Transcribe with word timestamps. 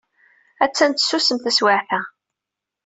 Ha-tt-an 0.59 0.91
tsusem 0.93 1.37
taswiɛt-a. 1.39 2.01